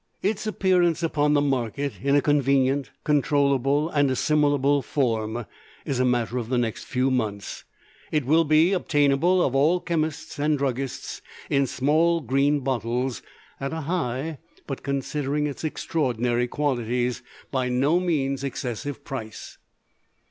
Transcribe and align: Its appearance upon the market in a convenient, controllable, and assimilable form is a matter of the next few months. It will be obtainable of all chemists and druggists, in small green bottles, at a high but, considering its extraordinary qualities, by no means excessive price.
Its 0.23 0.47
appearance 0.47 1.03
upon 1.03 1.35
the 1.35 1.41
market 1.41 1.93
in 2.01 2.15
a 2.15 2.23
convenient, 2.23 2.89
controllable, 3.03 3.87
and 3.91 4.09
assimilable 4.09 4.81
form 4.81 5.45
is 5.85 5.99
a 5.99 6.03
matter 6.05 6.39
of 6.39 6.49
the 6.49 6.57
next 6.57 6.85
few 6.85 7.11
months. 7.11 7.65
It 8.11 8.25
will 8.25 8.43
be 8.43 8.73
obtainable 8.73 9.43
of 9.45 9.53
all 9.53 9.79
chemists 9.79 10.39
and 10.39 10.57
druggists, 10.57 11.21
in 11.51 11.67
small 11.67 12.19
green 12.19 12.61
bottles, 12.61 13.21
at 13.59 13.73
a 13.73 13.81
high 13.81 14.39
but, 14.65 14.81
considering 14.81 15.45
its 15.45 15.63
extraordinary 15.63 16.47
qualities, 16.47 17.21
by 17.51 17.69
no 17.69 17.99
means 17.99 18.43
excessive 18.43 19.03
price. 19.03 19.59